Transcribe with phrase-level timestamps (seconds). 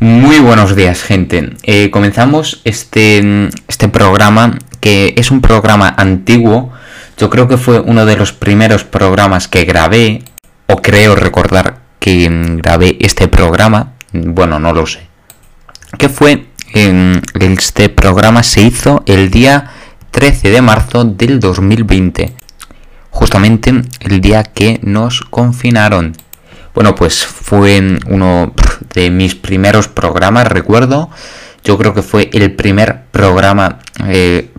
[0.00, 1.50] Muy buenos días, gente.
[1.62, 6.72] Eh, comenzamos este, este programa, que es un programa antiguo.
[7.18, 10.22] Yo creo que fue uno de los primeros programas que grabé,
[10.68, 13.92] o creo recordar que grabé este programa.
[14.12, 15.00] Bueno, no lo sé.
[15.98, 19.70] Que fue, este programa se hizo el día
[20.12, 22.32] 13 de marzo del 2020.
[23.10, 26.16] Justamente el día que nos confinaron.
[26.74, 28.52] Bueno, pues fue uno
[28.94, 31.08] de mis primeros programas, recuerdo.
[31.62, 34.50] Yo creo que fue el primer programa eh,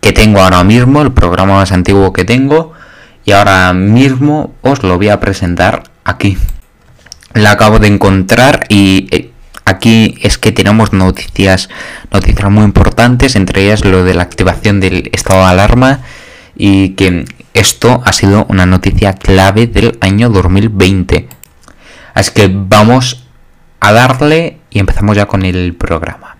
[0.00, 2.72] que tengo ahora mismo, el programa más antiguo que tengo.
[3.24, 6.36] Y ahora mismo os lo voy a presentar aquí.
[7.34, 9.30] La acabo de encontrar y eh,
[9.64, 11.68] aquí es que tenemos noticias,
[12.10, 16.00] noticias muy importantes, entre ellas lo de la activación del estado de alarma
[16.56, 21.28] y que esto ha sido una noticia clave del año 2020.
[22.14, 23.26] Así que vamos
[23.80, 26.38] a darle y empezamos ya con el programa.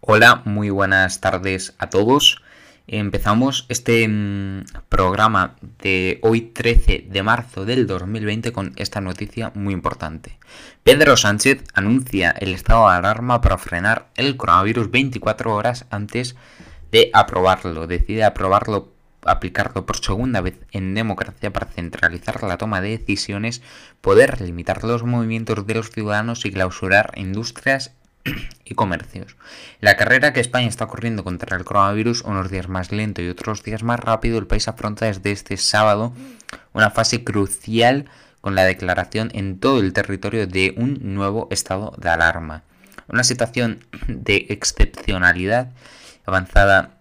[0.00, 2.42] Hola, muy buenas tardes a todos.
[2.86, 9.72] Empezamos este mm, programa de hoy 13 de marzo del 2020 con esta noticia muy
[9.72, 10.38] importante.
[10.82, 16.36] Pedro Sánchez anuncia el estado de alarma para frenar el coronavirus 24 horas antes
[16.92, 17.86] de aprobarlo.
[17.86, 18.93] Decide aprobarlo
[19.26, 23.62] aplicarlo por segunda vez en democracia para centralizar la toma de decisiones,
[24.00, 27.92] poder limitar los movimientos de los ciudadanos y clausurar industrias
[28.64, 29.36] y comercios.
[29.80, 33.62] La carrera que España está corriendo contra el coronavirus, unos días más lento y otros
[33.62, 36.12] días más rápido, el país afronta desde este sábado
[36.72, 38.06] una fase crucial
[38.40, 42.62] con la declaración en todo el territorio de un nuevo estado de alarma.
[43.08, 45.70] Una situación de excepcionalidad
[46.26, 46.98] avanzada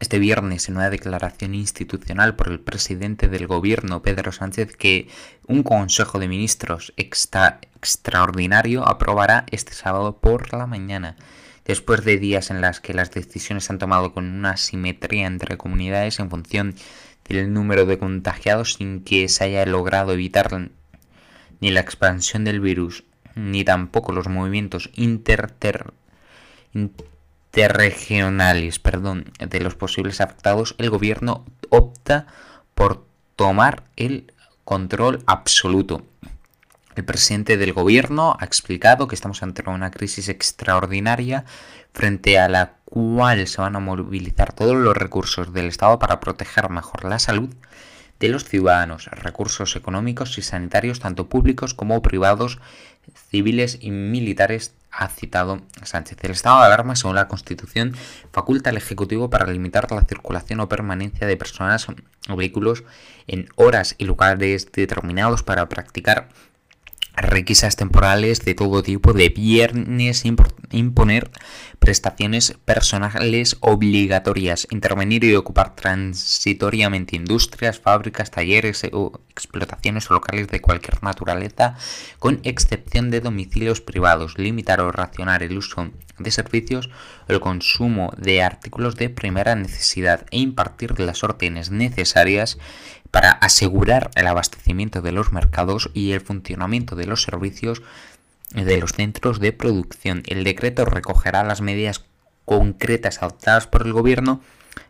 [0.00, 5.08] este viernes en una declaración institucional por el presidente del gobierno, Pedro Sánchez, que
[5.46, 11.16] un Consejo de Ministros extraordinario aprobará este sábado por la mañana.
[11.66, 15.58] Después de días en las que las decisiones se han tomado con una simetría entre
[15.58, 16.74] comunidades en función
[17.28, 20.70] del número de contagiados sin que se haya logrado evitar
[21.60, 25.52] ni la expansión del virus ni tampoco los movimientos inter
[27.52, 32.26] regionales perdón, de los posibles afectados, el gobierno opta
[32.74, 33.04] por
[33.36, 34.32] tomar el
[34.64, 36.02] control absoluto.
[36.96, 41.44] El presidente del gobierno ha explicado que estamos ante una crisis extraordinaria
[41.92, 46.68] frente a la cual se van a movilizar todos los recursos del Estado para proteger
[46.68, 47.50] mejor la salud
[48.18, 52.58] de los ciudadanos, recursos económicos y sanitarios tanto públicos como privados,
[53.30, 56.18] civiles y militares ha citado Sánchez.
[56.22, 57.94] El estado de alarma, según la Constitución,
[58.32, 61.86] faculta al Ejecutivo para limitar la circulación o permanencia de personas
[62.28, 62.84] o vehículos
[63.26, 66.28] en horas y lugares determinados para practicar
[67.16, 70.24] requisas temporales de todo tipo de viernes,
[70.70, 71.30] imponer
[71.78, 81.02] prestaciones personales obligatorias, intervenir y ocupar transitoriamente industrias, fábricas, talleres o explotaciones locales de cualquier
[81.02, 81.76] naturaleza,
[82.18, 86.90] con excepción de domicilios privados, limitar o racionar el uso de servicios
[87.28, 92.58] el consumo de artículos de primera necesidad e impartir las órdenes necesarias
[93.10, 97.82] para asegurar el abastecimiento de los mercados y el funcionamiento de los servicios
[98.54, 100.22] de los centros de producción.
[100.26, 102.04] El decreto recogerá las medidas
[102.44, 104.40] concretas adoptadas por el Gobierno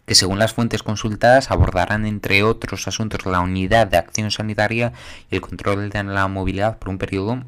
[0.06, 4.92] que según las fuentes consultadas abordarán entre otros asuntos la unidad de acción sanitaria
[5.30, 7.44] y el control de la movilidad por un periodo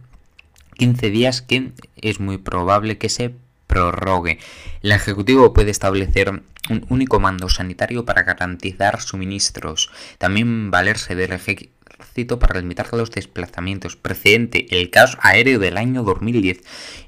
[0.77, 3.35] 15 días que es muy probable que se
[3.73, 4.39] prorrogue.
[4.83, 6.29] El Ejecutivo puede establecer
[6.69, 9.91] un único mando sanitario para garantizar suministros.
[10.19, 11.33] También valerse del
[11.99, 13.97] Ejecutivo para limitar los desplazamientos.
[13.97, 16.61] Precedente, el caos aéreo del año 2010.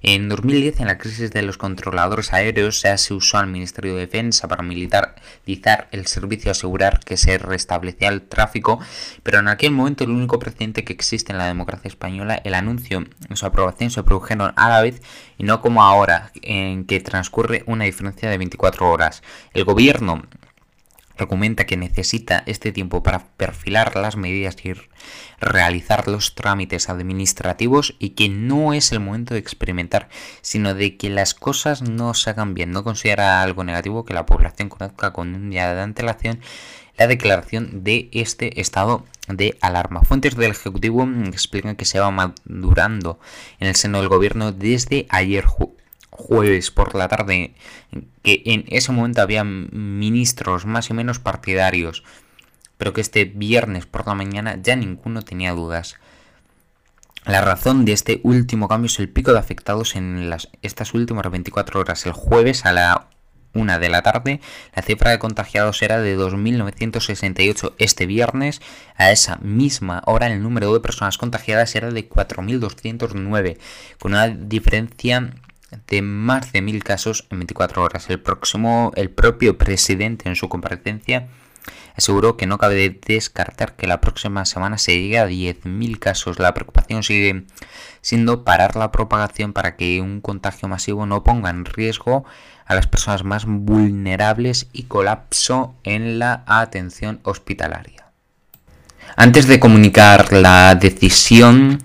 [0.02, 4.48] En 2010, en la crisis de los controladores aéreos, se usó al Ministerio de Defensa
[4.48, 8.78] para militarizar el servicio asegurar que se restablecía el tráfico,
[9.22, 13.04] pero en aquel momento el único precedente que existe en la democracia española, el anuncio
[13.28, 15.02] y su aprobación se produjeron a la vez
[15.38, 19.22] y no como ahora, en que transcurre una diferencia de 24 horas.
[19.52, 20.22] El gobierno
[21.16, 24.72] argumenta que necesita este tiempo para perfilar las medidas y
[25.40, 30.08] realizar los trámites administrativos y que no es el momento de experimentar,
[30.42, 32.70] sino de que las cosas no se hagan bien.
[32.70, 36.40] No considera algo negativo que la población conozca con un día de antelación
[36.96, 40.02] la declaración de este estado de alarma.
[40.02, 43.18] Fuentes del Ejecutivo explican que se va madurando
[43.58, 45.44] en el seno del gobierno desde ayer
[46.26, 47.54] jueves por la tarde,
[48.22, 52.02] que en ese momento había ministros más o menos partidarios,
[52.78, 55.96] pero que este viernes por la mañana ya ninguno tenía dudas.
[57.26, 61.30] La razón de este último cambio es el pico de afectados en las, estas últimas
[61.30, 62.04] 24 horas.
[62.06, 63.08] El jueves a la
[63.54, 64.40] una de la tarde,
[64.74, 67.74] la cifra de contagiados era de 2.968.
[67.78, 68.60] Este viernes,
[68.96, 73.58] a esa misma hora, el número de personas contagiadas era de 4.209,
[74.00, 75.30] con una diferencia
[75.86, 78.10] de más de 1.000 casos en 24 horas.
[78.10, 81.28] El, próximo, el propio presidente en su comparecencia
[81.96, 86.38] aseguró que no cabe descartar que la próxima semana se llegue a 10.000 casos.
[86.38, 87.44] La preocupación sigue
[88.00, 92.24] siendo parar la propagación para que un contagio masivo no ponga en riesgo
[92.66, 98.04] a las personas más vulnerables y colapso en la atención hospitalaria.
[99.16, 101.78] Antes de comunicar la decisión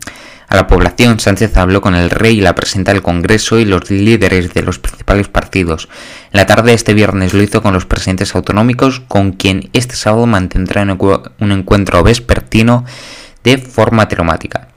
[0.50, 4.52] a la población, Sánchez habló con el rey, la presidenta del Congreso y los líderes
[4.52, 5.90] de los principales partidos.
[6.32, 10.26] La tarde de este viernes lo hizo con los presidentes autonómicos, con quien este sábado
[10.26, 12.84] mantendrá un encuentro vespertino
[13.44, 14.70] de forma temática.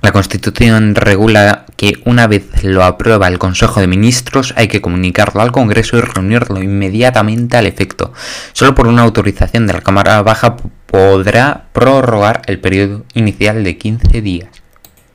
[0.00, 5.42] La Constitución regula que una vez lo aprueba el Consejo de Ministros hay que comunicarlo
[5.42, 8.12] al Congreso y reunirlo inmediatamente al efecto.
[8.52, 10.56] Solo por una autorización de la Cámara Baja
[10.96, 14.48] podrá prorrogar el periodo inicial de 15 días.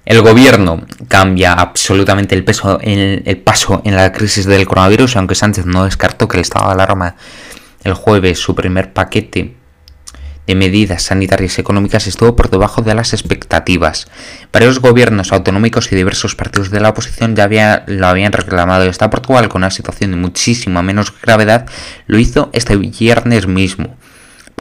[0.06, 5.33] El gobierno cambia absolutamente el, peso, el, el paso en la crisis del coronavirus, aunque
[5.33, 7.16] Sánchez no descartó que el estado de alarma
[7.83, 9.56] el jueves su primer paquete
[10.45, 14.07] de medidas sanitarias y económicas estuvo por debajo de las expectativas.
[14.54, 19.10] Varios gobiernos autonómicos y diversos partidos de la oposición ya había, lo habían reclamado hasta
[19.10, 21.66] Portugal, con una situación de muchísima menos gravedad,
[22.06, 23.98] lo hizo este viernes mismo.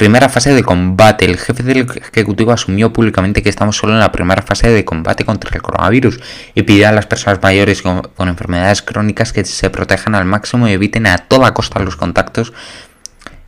[0.00, 1.26] Primera fase de combate.
[1.26, 5.26] El jefe del Ejecutivo asumió públicamente que estamos solo en la primera fase de combate
[5.26, 6.18] contra el coronavirus
[6.54, 10.72] y pidió a las personas mayores con, enfermedades crónicas que se protejan al máximo y
[10.72, 12.54] eviten a toda costa los contactos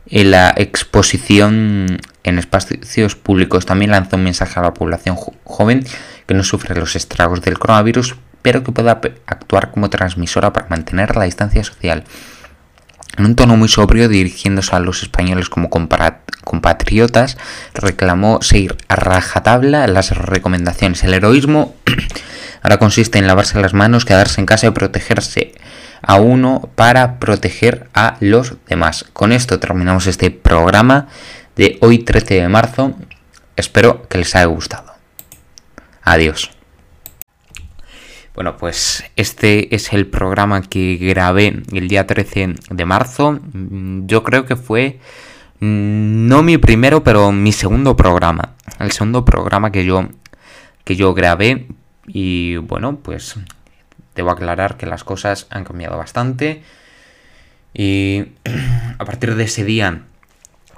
[0.05, 5.83] en la exposición en espacios públicos también lanzó un mensaje a la población joven
[6.27, 11.15] que no sufre los estragos del coronavirus, pero que pueda actuar como transmisora para mantener
[11.15, 12.03] la distancia social.
[13.17, 17.37] En un tono muy sobrio, dirigiéndose a los españoles como compatriotas,
[17.75, 21.03] reclamó seguir a rajatabla las recomendaciones.
[21.03, 21.75] El heroísmo
[22.63, 25.53] ahora consiste en lavarse las manos, quedarse en casa y protegerse
[26.01, 29.05] a uno para proteger a los demás.
[29.13, 31.07] Con esto terminamos este programa
[31.55, 32.95] de hoy 13 de marzo.
[33.55, 34.91] Espero que les haya gustado.
[36.01, 36.51] Adiós.
[38.33, 43.39] Bueno, pues este es el programa que grabé el día 13 de marzo.
[43.53, 44.99] Yo creo que fue
[45.59, 48.55] mm, no mi primero, pero mi segundo programa.
[48.79, 50.09] El segundo programa que yo
[50.83, 51.67] que yo grabé
[52.07, 53.35] y bueno, pues
[54.15, 56.63] debo aclarar que las cosas han cambiado bastante.
[57.71, 58.25] Y
[58.97, 60.01] a partir de ese día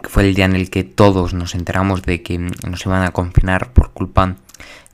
[0.03, 3.71] fue el día en el que todos nos enteramos de que nos iban a confinar
[3.71, 4.35] por culpa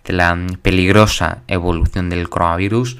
[0.05, 2.97] de la peligrosa evolución del coronavirus.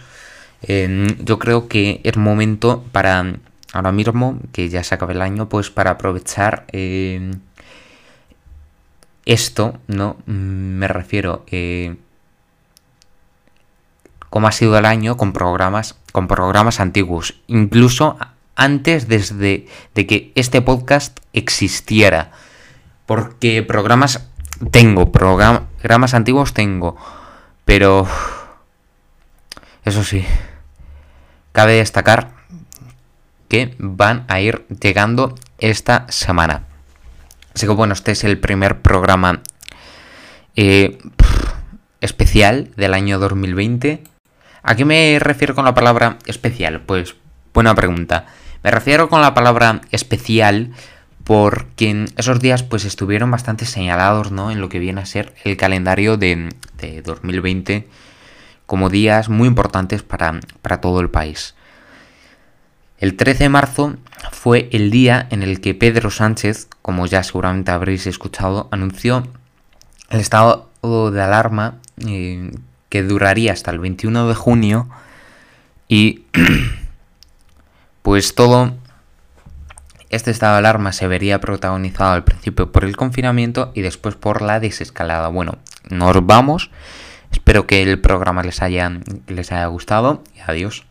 [0.62, 3.36] Em, yo creo que es momento para
[3.74, 7.40] ahora mismo, que ya se acaba el año, pues para aprovechar em,
[9.26, 10.18] esto, ¿no?
[10.26, 11.96] Me refiero eh,
[14.30, 17.36] cómo ha sido el año con programas, con programas antiguos.
[17.48, 18.18] Incluso
[18.56, 22.32] antes desde de que este podcast existiera.
[23.06, 24.28] Porque programas
[24.72, 25.12] tengo,
[25.82, 26.96] programas antiguos tengo.
[27.66, 28.08] Pero...
[29.84, 30.26] Eso sí.
[31.52, 32.32] Cabe destacar
[33.50, 36.64] que van a ir llegando esta semana.
[37.54, 39.42] Así que bueno, este es el primer programa
[40.56, 41.00] eh,
[42.00, 44.04] especial del año 2020.
[44.64, 46.82] ¿A qué me refiero con la palabra especial?
[46.82, 47.16] Pues
[47.54, 48.28] buena pregunta.
[48.64, 50.72] Me refiero con la palabra especial
[51.32, 54.52] porque esos días pues estuvieron bastante señalados ¿no?
[54.52, 56.50] en lo que viene a ser el calendario de,
[57.06, 57.88] 2020
[58.66, 61.56] como días muy importantes para, para todo el país.
[62.98, 63.96] El 13 de marzo
[64.34, 69.26] fue el día en el que Pedro Sánchez, como ya seguramente habréis escuchado, anunció
[70.10, 72.52] el estado de alarma eh,
[72.90, 74.90] que duraría hasta el 21 de junio
[75.88, 76.26] y
[78.02, 78.74] Pues todo
[80.12, 84.42] este estado de alarma se vería protagonizado al principio por el confinamiento y después por
[84.42, 85.30] la desescalada.
[85.30, 85.58] Bueno,
[85.90, 86.70] nos vamos.
[87.32, 88.92] Espero que el programa les haya,
[89.28, 90.86] les haya gustado y adiós.